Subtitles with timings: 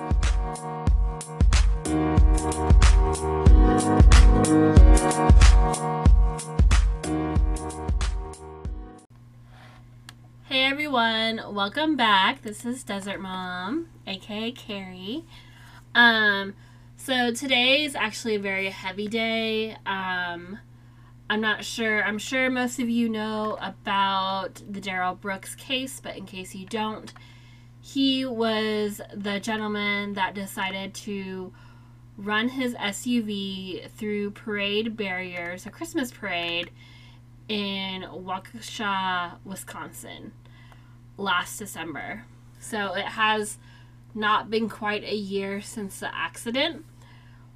[0.00, 0.06] Hey
[10.64, 12.40] everyone, welcome back.
[12.40, 15.26] This is Desert Mom, aka Carrie.
[15.94, 16.54] Um,
[16.96, 19.72] so today is actually a very heavy day.
[19.84, 20.60] Um,
[21.28, 22.02] I'm not sure.
[22.02, 26.64] I'm sure most of you know about the Darrell Brooks case, but in case you
[26.64, 27.12] don't,
[27.94, 31.52] he was the gentleman that decided to
[32.16, 36.70] run his SUV through parade barriers, a Christmas parade
[37.48, 40.32] in Waukesha, Wisconsin
[41.16, 42.26] last December.
[42.60, 43.58] So it has
[44.14, 46.84] not been quite a year since the accident.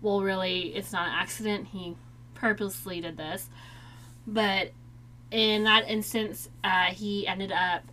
[0.03, 1.69] Well, really, it's not an accident.
[1.69, 1.95] He
[2.35, 3.49] purposely did this.
[4.27, 4.73] But
[5.31, 7.85] in that instance, uh, he ended up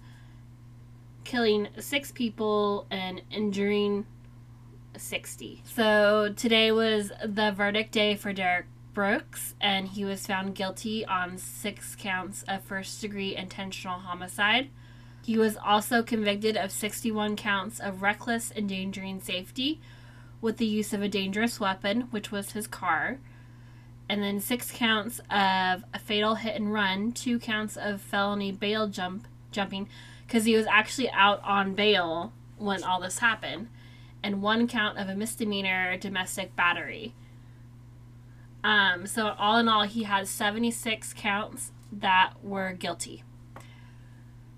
[1.24, 4.06] killing six people and injuring
[4.98, 5.64] 60.
[5.66, 11.38] So today was the verdict day for Derek Brooks, and he was found guilty on
[11.38, 14.70] six counts of first degree intentional homicide.
[15.24, 19.80] He was also convicted of 61 counts of reckless endangering safety
[20.42, 23.20] with the use of a dangerous weapon, which was his car,
[24.10, 28.88] and then six counts of a fatal hit and run, two counts of felony bail
[28.88, 29.88] jump jumping,
[30.32, 33.68] because he was actually out on bail when all this happened,
[34.24, 37.14] and one count of a misdemeanor domestic battery.
[38.64, 43.26] Um, so all in all, he had 76 counts that were guilty.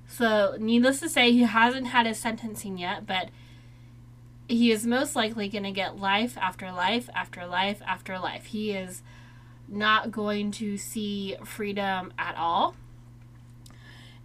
[0.05, 3.29] So, needless to say, he hasn't had his sentencing yet, but
[4.47, 8.45] he is most likely going to get life after life after life after life.
[8.45, 9.01] He is
[9.67, 12.75] not going to see freedom at all.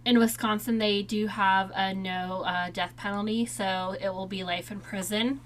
[0.05, 4.71] In Wisconsin, they do have a no uh, death penalty, so it will be life
[4.71, 5.41] in prison.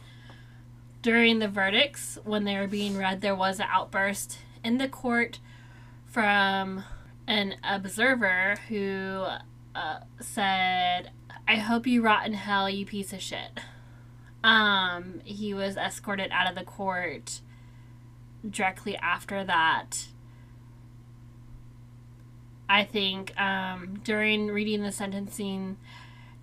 [1.02, 5.40] During the verdicts, when they were being read, there was an outburst in the court
[6.06, 6.84] from
[7.28, 9.26] an observer who
[9.76, 11.10] uh, said,
[11.48, 13.60] I hope you rot in hell, you piece of shit.
[14.44, 17.42] Um, he was escorted out of the court
[18.48, 20.08] directly after that.
[22.70, 25.78] I think um, during reading the sentencing,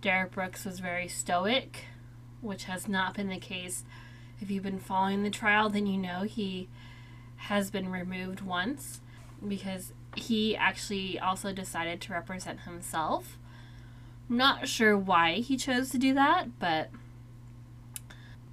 [0.01, 1.85] Derek Brooks was very stoic,
[2.41, 3.85] which has not been the case.
[4.41, 6.69] If you've been following the trial, then you know he
[7.37, 9.01] has been removed once
[9.47, 13.39] because he actually also decided to represent himself.
[14.29, 16.91] Not sure why he chose to do that, but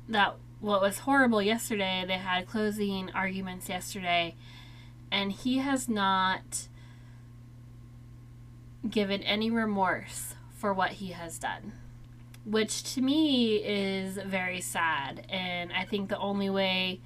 [0.09, 4.35] that what was horrible yesterday, they had closing arguments yesterday,
[5.11, 6.67] and he has not
[8.89, 11.73] given any remorse for what he has done.
[12.45, 17.01] Which to me is very sad, and I think the only way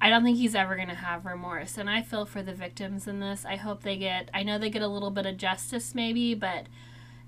[0.00, 1.76] I don't think he's ever going to have remorse.
[1.76, 3.44] And I feel for the victims in this.
[3.44, 6.66] I hope they get I know they get a little bit of justice maybe, but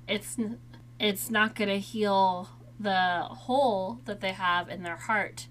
[0.07, 0.37] it's
[0.99, 5.47] it's not going to heal the hole that they have in their heart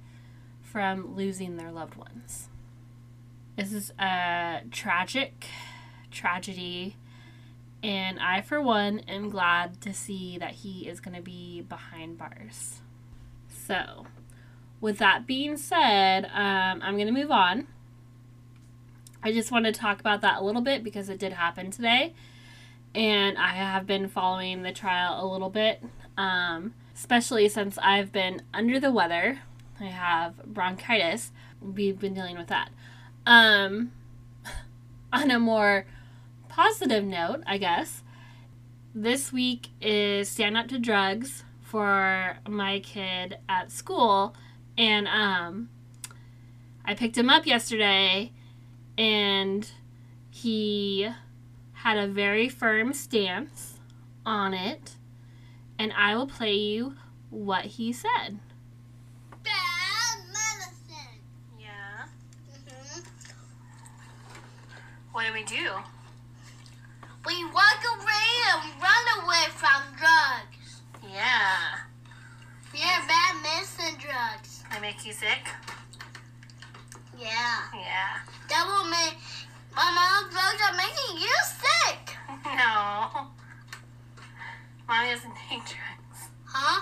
[0.61, 2.49] from losing their loved ones.
[3.57, 5.45] This is a tragic
[6.11, 6.95] tragedy
[7.81, 12.17] and I for one am glad to see that he is going to be behind
[12.17, 12.81] bars.
[13.47, 14.07] So,
[14.81, 17.67] with that being said, um, I'm going to move on.
[19.21, 22.13] I just want to talk about that a little bit because it did happen today.
[22.95, 25.83] And I have been following the trial a little bit,
[26.17, 29.39] um, especially since I've been under the weather.
[29.79, 31.31] I have bronchitis.
[31.61, 32.69] We've been dealing with that.
[33.25, 33.91] Um,
[35.13, 35.85] on a more
[36.61, 38.03] positive note, I guess,
[38.93, 44.35] this week is Stand Up to Drugs for my kid at school
[44.77, 45.69] and um,
[46.83, 48.33] I picked him up yesterday,
[48.97, 49.69] and
[50.29, 51.09] he
[51.71, 53.79] had a very firm stance
[54.25, 54.95] on it.
[55.77, 56.95] And I will play you
[57.29, 58.39] what he said.
[59.43, 61.21] Bad medicine.
[61.57, 62.07] Yeah.
[62.49, 62.99] hmm
[65.13, 65.69] What do we do?
[67.25, 70.81] We walk away and run away from drugs.
[71.03, 71.83] Yeah.
[72.73, 74.63] Yeah, bad medicine drugs.
[74.71, 75.47] They make you sick?
[77.19, 77.59] Yeah.
[77.73, 78.19] Yeah.
[78.47, 79.17] That will make
[79.75, 82.15] my mom's drugs are making you sick.
[82.45, 83.27] No.
[84.87, 86.29] Mommy doesn't take drugs.
[86.45, 86.81] Huh?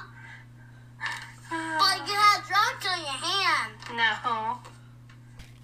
[1.50, 3.74] But you have drugs on your hand.
[3.96, 4.60] No.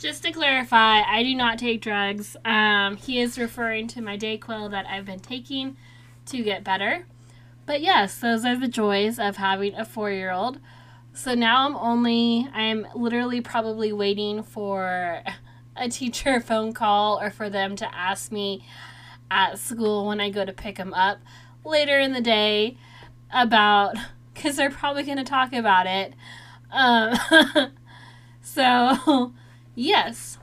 [0.04, 2.36] Just to clarify, I do not take drugs.
[2.44, 5.78] Um, he is referring to my Dayquil that I've been taking
[6.26, 7.06] to get better.
[7.66, 10.60] But yes, those are the joys of having a four year old.
[11.14, 15.24] So now I'm only, I'm literally probably waiting for
[15.78, 18.68] a teacher phone call or for them to ask me
[19.32, 21.20] at school when I go to pick them up
[21.64, 22.76] later in the day
[23.32, 23.96] about,
[24.34, 26.14] because they're probably going to talk about it.
[26.72, 27.72] Um,
[28.42, 29.32] so,
[29.76, 30.38] yes,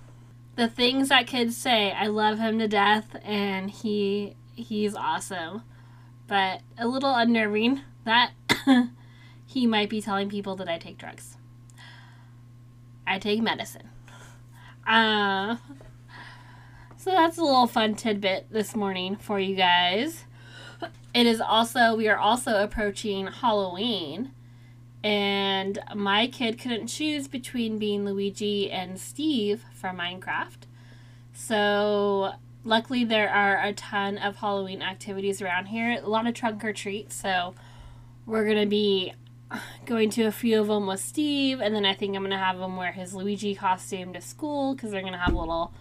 [0.57, 5.63] the things that kids say, I love him to death and he he's awesome.
[6.27, 8.33] But a little unnerving that
[9.47, 11.37] he might be telling people that I take drugs.
[13.07, 13.89] I take medicine.
[14.87, 15.57] Uh,
[16.97, 20.25] so that's a little fun tidbit this morning for you guys.
[21.13, 24.33] It is also, we are also approaching Halloween.
[25.03, 30.67] And my kid couldn't choose between being Luigi and Steve from Minecraft.
[31.33, 32.33] So
[32.65, 36.01] luckily there are a ton of Halloween activities around here.
[36.03, 37.15] A lot of trunk or treats.
[37.15, 37.55] So
[38.27, 39.15] we're going to be
[39.85, 42.61] going to a few of them with Steve, and then I think I'm gonna have
[42.61, 45.73] him wear his Luigi costume to school because they're gonna have a little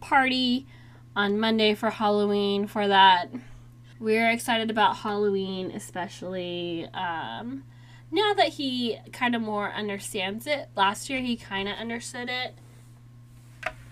[0.00, 0.66] party
[1.14, 3.28] on Monday for Halloween for that.
[3.98, 7.64] We're excited about Halloween, especially um,
[8.12, 10.68] now that he kind of more understands it.
[10.76, 12.54] Last year he kind of understood it,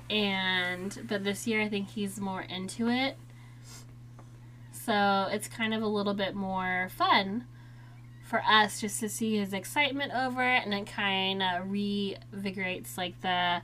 [0.09, 3.17] and but this year I think he's more into it.
[4.73, 7.47] So it's kind of a little bit more fun
[8.31, 13.21] for us just to see his excitement over it and it kind of revigorates like
[13.23, 13.61] the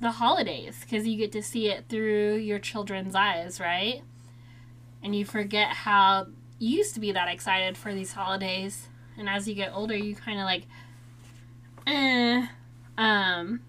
[0.00, 4.02] the holidays because you get to see it through your children's eyes right
[5.02, 6.26] and you forget how
[6.60, 8.88] you used to be that excited for these holidays
[9.18, 10.64] and as you get older you kind of like
[11.86, 12.46] eh
[12.98, 13.60] um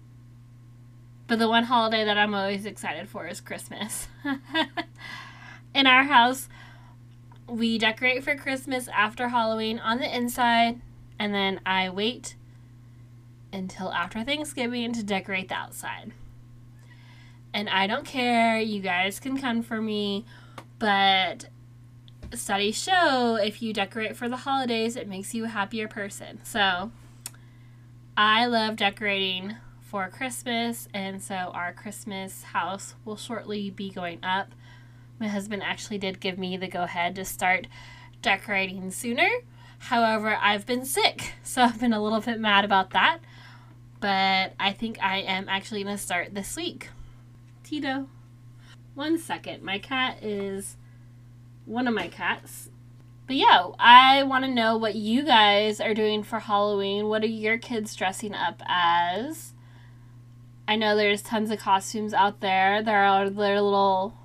[1.26, 4.08] but the one holiday that i'm always excited for is christmas
[5.74, 6.48] in our house
[7.48, 10.80] we decorate for Christmas after Halloween on the inside,
[11.18, 12.34] and then I wait
[13.52, 16.12] until after Thanksgiving to decorate the outside.
[17.54, 20.26] And I don't care, you guys can come for me,
[20.78, 21.48] but
[22.36, 26.40] studies show if you decorate for the holidays, it makes you a happier person.
[26.44, 26.90] So
[28.16, 34.52] I love decorating for Christmas, and so our Christmas house will shortly be going up
[35.18, 37.66] my husband actually did give me the go ahead to start
[38.20, 39.28] decorating sooner.
[39.78, 43.18] However, I've been sick, so I've been a little bit mad about that.
[44.00, 46.90] But I think I am actually going to start this week.
[47.64, 48.08] Tito.
[48.94, 49.62] One second.
[49.62, 50.76] My cat is
[51.66, 52.70] one of my cats.
[53.26, 57.08] But yeah, I want to know what you guys are doing for Halloween.
[57.08, 59.52] What are your kids dressing up as?
[60.66, 62.82] I know there's tons of costumes out there.
[62.82, 64.16] There are their little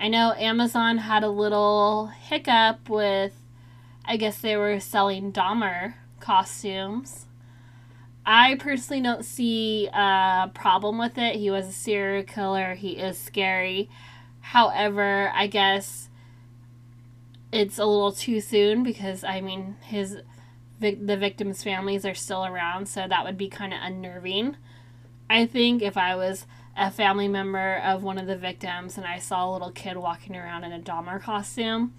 [0.00, 3.32] I know Amazon had a little hiccup with,
[4.04, 7.26] I guess they were selling Dahmer costumes.
[8.24, 11.34] I personally don't see a problem with it.
[11.34, 13.90] He was a serial killer, he is scary.
[14.40, 16.10] However, I guess
[17.52, 20.18] it's a little too soon because, I mean, his
[20.80, 24.56] the victims' families are still around, so that would be kind of unnerving.
[25.28, 26.46] I think if I was
[26.76, 30.36] a family member of one of the victims and I saw a little kid walking
[30.36, 31.94] around in a Dahmer costume,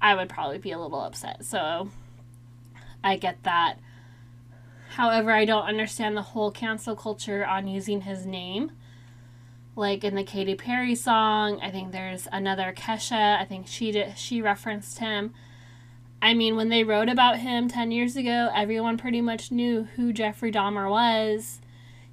[0.00, 1.44] I would probably be a little upset.
[1.44, 1.90] So
[3.04, 3.76] I get that.
[4.90, 8.72] However, I don't understand the whole cancel culture on using his name.
[9.76, 13.38] Like in the Katy Perry song, I think there's another Kesha.
[13.38, 15.34] I think she did, she referenced him.
[16.20, 20.12] I mean, when they wrote about him 10 years ago, everyone pretty much knew who
[20.12, 21.60] Jeffrey Dahmer was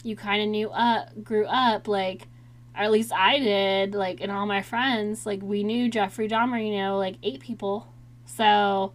[0.03, 2.27] you kind of knew up, grew up, like,
[2.75, 6.63] or at least I did, like, and all my friends, like, we knew Jeffrey Dahmer,
[6.63, 7.87] you know, like eight people.
[8.25, 8.93] So,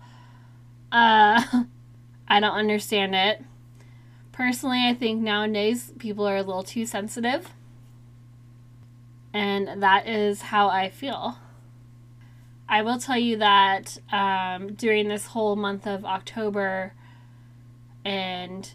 [0.92, 1.42] uh,
[2.28, 3.42] I don't understand it.
[4.32, 7.52] Personally, I think nowadays people are a little too sensitive.
[9.38, 11.38] And that is how I feel.
[12.68, 16.92] I will tell you that um, during this whole month of October
[18.04, 18.68] and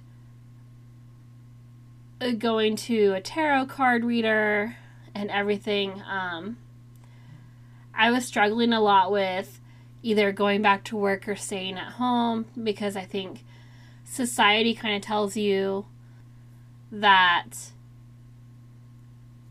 [2.37, 4.77] going to a tarot card reader
[5.13, 6.55] and everything, um,
[7.93, 9.59] I was struggling a lot with
[10.01, 13.43] either going back to work or staying at home because I think
[14.05, 15.87] society kind of tells you
[16.89, 17.73] that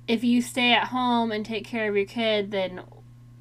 [0.07, 2.83] if you stay at home and take care of your kid, then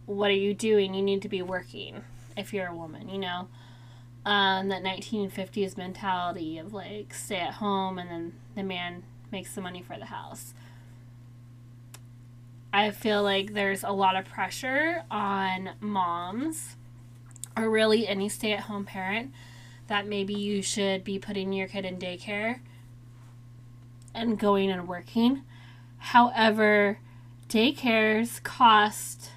[0.05, 0.93] what are you doing?
[0.93, 2.03] You need to be working
[2.37, 3.47] if you're a woman, you know?
[4.23, 9.61] Um, that 1950s mentality of like stay at home and then the man makes the
[9.61, 10.53] money for the house.
[12.71, 16.77] I feel like there's a lot of pressure on moms
[17.57, 19.33] or really any stay at home parent
[19.87, 22.59] that maybe you should be putting your kid in daycare
[24.13, 25.41] and going and working.
[26.03, 26.97] However,
[27.47, 29.29] daycares cost.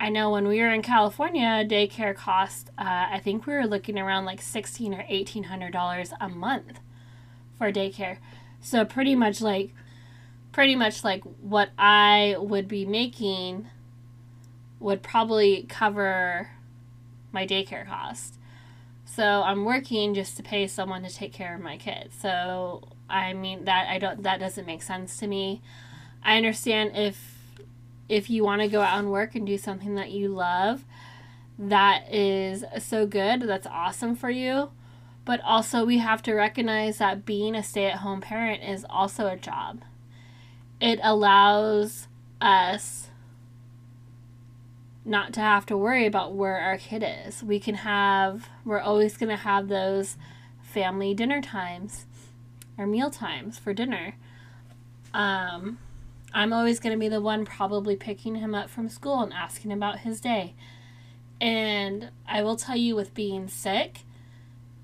[0.00, 2.70] I know when we were in California, daycare cost.
[2.78, 6.80] Uh, I think we were looking around like sixteen or eighteen hundred dollars a month
[7.58, 8.18] for daycare.
[8.60, 9.72] So pretty much like,
[10.52, 13.68] pretty much like what I would be making
[14.80, 16.48] would probably cover
[17.30, 18.38] my daycare cost.
[19.04, 22.16] So I'm working just to pay someone to take care of my kids.
[22.20, 25.62] So I mean that I don't that doesn't make sense to me.
[26.22, 27.38] I understand if
[28.08, 30.84] if you want to go out and work and do something that you love,
[31.58, 33.42] that is so good.
[33.42, 34.70] That's awesome for you.
[35.24, 39.82] But also we have to recognize that being a stay-at-home parent is also a job.
[40.80, 42.08] It allows
[42.40, 43.08] us
[45.04, 47.42] not to have to worry about where our kid is.
[47.42, 50.16] We can have, we're always going to have those
[50.62, 52.06] family dinner times
[52.78, 54.14] or meal times for dinner.
[55.12, 55.78] Um,
[56.32, 59.72] I'm always going to be the one probably picking him up from school and asking
[59.72, 60.54] about his day.
[61.40, 64.00] And I will tell you, with being sick,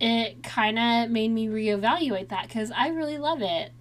[0.00, 3.72] it kind of made me reevaluate that because I really love it.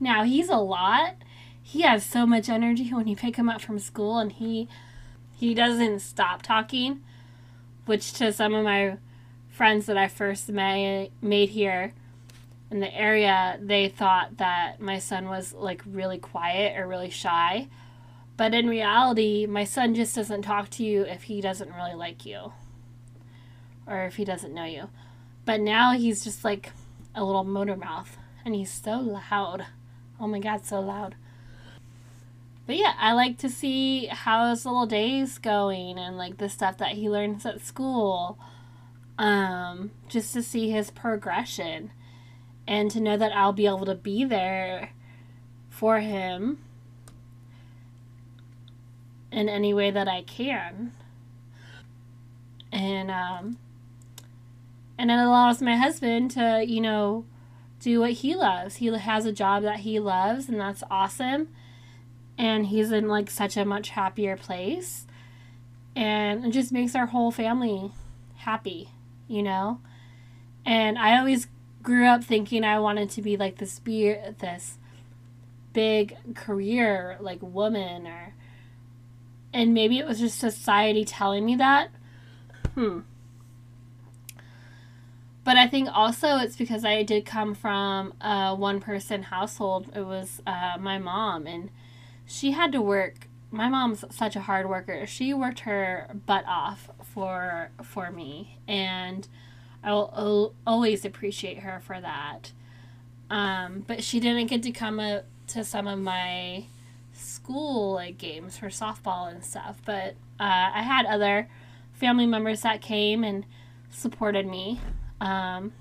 [0.00, 1.14] Now, he's a lot.
[1.62, 4.68] He has so much energy when you pick him up from school and he
[5.36, 7.02] he doesn't stop talking,
[7.86, 8.98] which to some of my
[9.48, 11.92] friends that I first made made here
[12.74, 17.68] in the area, they thought that my son was like really quiet or really shy.
[18.36, 22.26] But in reality, my son just doesn't talk to you if he doesn't really like
[22.26, 22.52] you
[23.86, 24.88] or if he doesn't know you.
[25.44, 26.72] But now he's just like
[27.14, 28.98] a little motor mouth and he's so
[29.30, 29.66] loud.
[30.18, 31.14] Oh my god, so loud.
[32.66, 36.78] But yeah, I like to see how his little day's going and like the stuff
[36.78, 38.36] that he learns at school.
[39.16, 41.92] Um, just to see his progression
[42.66, 44.90] and to know that I'll be able to be there
[45.70, 46.58] for him
[49.30, 50.92] in any way that I can.
[52.72, 53.58] And um
[54.96, 57.24] and it allows my husband to, you know,
[57.80, 58.76] do what he loves.
[58.76, 61.48] He has a job that he loves and that's awesome.
[62.38, 65.06] And he's in like such a much happier place.
[65.96, 67.92] And it just makes our whole family
[68.36, 68.90] happy,
[69.28, 69.80] you know?
[70.64, 71.46] And I always
[71.84, 74.78] grew up thinking I wanted to be like this be this
[75.72, 78.34] big career like woman or
[79.52, 81.90] and maybe it was just society telling me that.
[82.74, 83.00] Hmm.
[85.44, 89.92] But I think also it's because I did come from a one person household.
[89.94, 91.70] It was uh, my mom, and
[92.26, 93.28] she had to work.
[93.50, 95.06] My mom's such a hard worker.
[95.06, 99.28] She worked her butt off for for me, and
[99.84, 102.52] I'll always appreciate her for that.
[103.30, 106.64] Um, but she didn't get to come up to some of my
[107.12, 109.80] school like games for softball and stuff.
[109.84, 111.48] But uh, I had other
[111.92, 113.44] family members that came and
[113.90, 114.80] supported me.
[115.20, 115.72] Um,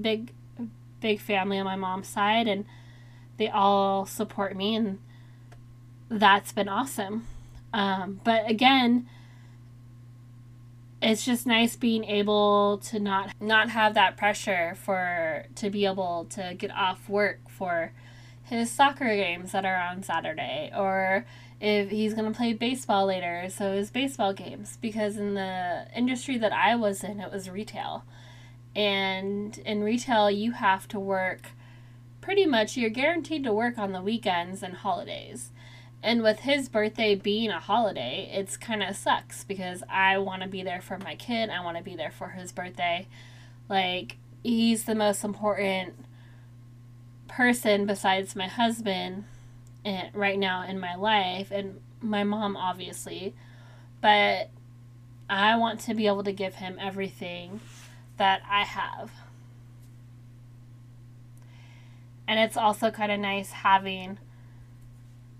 [0.00, 0.32] big,
[1.00, 2.64] big family on my mom's side, and
[3.36, 4.98] they all support me, and
[6.08, 7.26] that's been awesome.
[7.72, 9.08] Um, but again,
[11.00, 16.26] it's just nice being able to not not have that pressure for to be able
[16.30, 17.92] to get off work for
[18.44, 21.24] his soccer games that are on Saturday or
[21.60, 26.38] if he's going to play baseball later so his baseball games because in the industry
[26.38, 28.04] that I was in it was retail.
[28.74, 31.48] And in retail you have to work
[32.20, 35.50] pretty much you're guaranteed to work on the weekends and holidays
[36.02, 40.48] and with his birthday being a holiday, it's kind of sucks because I want to
[40.48, 41.50] be there for my kid.
[41.50, 43.08] I want to be there for his birthday.
[43.68, 45.94] Like, he's the most important
[47.26, 49.24] person besides my husband
[49.84, 53.34] in, right now in my life and my mom, obviously.
[54.00, 54.50] But
[55.28, 57.60] I want to be able to give him everything
[58.18, 59.10] that I have.
[62.28, 64.18] And it's also kind of nice having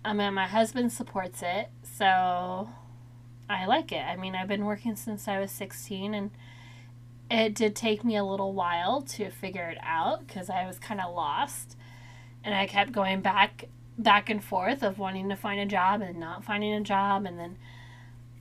[0.09, 2.71] I mean, my husband supports it, so
[3.47, 4.01] I like it.
[4.01, 6.31] I mean, I've been working since I was 16, and
[7.31, 10.99] it did take me a little while to figure it out because I was kind
[10.99, 11.77] of lost,
[12.43, 13.67] and I kept going back
[13.99, 17.39] back and forth of wanting to find a job and not finding a job, and
[17.39, 17.59] then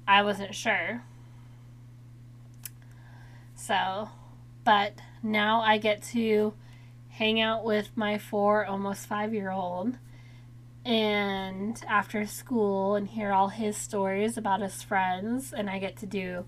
[0.07, 1.03] I wasn't sure.
[3.55, 4.07] So,
[4.63, 6.53] but now I get to
[7.09, 9.97] hang out with my four, almost five year old
[10.87, 16.05] and after school and hear all his stories about his friends and I get to
[16.05, 16.45] do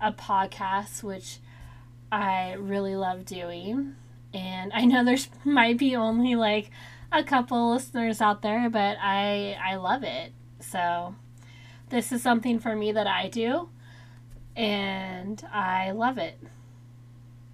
[0.00, 1.40] a podcast which
[2.10, 3.94] I really love doing.
[4.32, 6.70] And I know there's might be only like
[7.12, 10.32] a couple listeners out there, but I I love it.
[10.58, 11.14] So
[11.90, 13.68] this is something for me that I do
[14.56, 16.38] and I love it.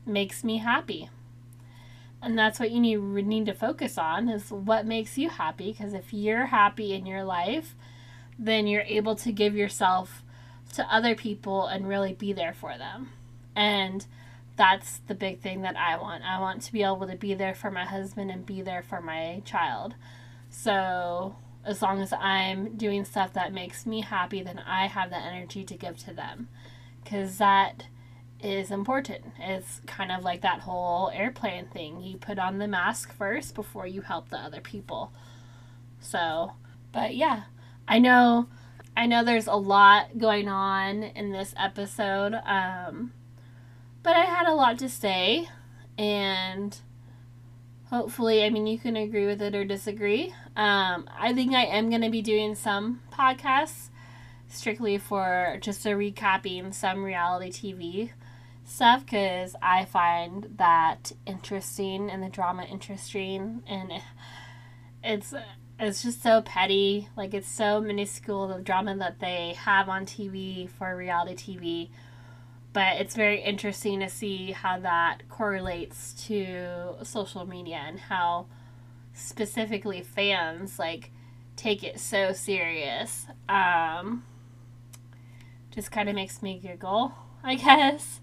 [0.07, 1.11] Makes me happy.
[2.23, 5.93] And that's what you need need to focus on is what makes you happy because
[5.93, 7.75] if you're happy in your life,
[8.39, 10.23] then you're able to give yourself
[10.75, 13.11] to other people and really be there for them.
[13.57, 14.07] And
[14.57, 16.23] that's the big thing that I want.
[16.25, 19.01] I want to be able to be there for my husband and be there for
[19.01, 19.95] my child.
[20.51, 25.17] So, as long as I'm doing stuff that makes me happy, then I have the
[25.17, 26.49] energy to give to them.
[27.03, 27.85] Because that
[28.43, 29.25] is important.
[29.39, 32.03] It's kind of like that whole airplane thing.
[32.03, 35.13] You put on the mask first before you help the other people.
[36.01, 36.53] So,
[36.93, 37.45] but yeah,
[37.87, 38.49] I know
[38.97, 42.35] I know there's a lot going on in this episode.
[42.45, 43.13] Um
[44.03, 45.49] but I had a lot to say,
[45.97, 46.77] and
[47.89, 50.35] hopefully, I mean, you can agree with it or disagree.
[50.57, 53.91] Um, I think I am going to be doing some podcasts
[54.49, 58.11] strictly for just a recapping some reality TV
[58.65, 63.93] stuff because I find that interesting and the drama interesting, and
[65.03, 65.35] it's
[65.79, 67.09] it's just so petty.
[67.17, 71.91] Like it's so minuscule the drama that they have on TV for reality TV
[72.73, 78.47] but it's very interesting to see how that correlates to social media and how
[79.13, 81.11] specifically fans like
[81.55, 83.27] take it so serious.
[83.47, 84.25] Um,
[85.71, 88.21] just kind of makes me giggle i guess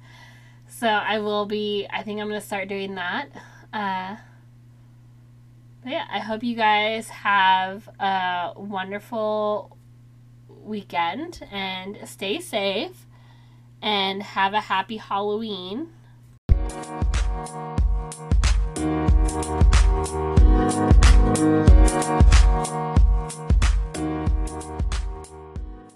[0.70, 3.30] so I will be, I think I'm going to start doing that.
[3.74, 4.16] Uh,
[5.84, 9.78] but yeah, I hope you guys have a wonderful
[10.48, 13.06] weekend and stay safe
[13.82, 15.90] and have a happy Halloween.